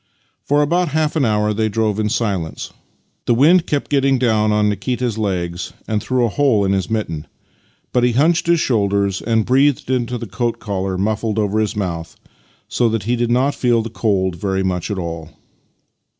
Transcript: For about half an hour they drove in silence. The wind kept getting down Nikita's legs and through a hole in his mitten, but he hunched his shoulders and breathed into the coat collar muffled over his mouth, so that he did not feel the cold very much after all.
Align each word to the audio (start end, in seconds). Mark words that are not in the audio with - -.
For 0.43 0.63
about 0.63 0.87
half 0.87 1.15
an 1.15 1.25
hour 1.25 1.53
they 1.53 1.69
drove 1.69 1.99
in 1.99 2.09
silence. 2.09 2.73
The 3.27 3.35
wind 3.35 3.67
kept 3.67 3.91
getting 3.91 4.17
down 4.17 4.49
Nikita's 4.67 5.15
legs 5.19 5.73
and 5.87 6.01
through 6.01 6.25
a 6.25 6.29
hole 6.29 6.65
in 6.65 6.71
his 6.73 6.89
mitten, 6.89 7.27
but 7.93 8.03
he 8.03 8.13
hunched 8.13 8.47
his 8.47 8.59
shoulders 8.59 9.21
and 9.21 9.45
breathed 9.45 9.91
into 9.91 10.17
the 10.17 10.25
coat 10.25 10.57
collar 10.57 10.97
muffled 10.97 11.37
over 11.37 11.59
his 11.59 11.75
mouth, 11.75 12.15
so 12.67 12.89
that 12.89 13.03
he 13.03 13.15
did 13.15 13.29
not 13.29 13.53
feel 13.53 13.83
the 13.83 13.91
cold 13.91 14.35
very 14.37 14.63
much 14.63 14.89
after 14.89 14.99
all. 15.01 15.29